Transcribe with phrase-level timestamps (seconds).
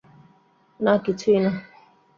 [0.79, 1.51] না কিছুই না?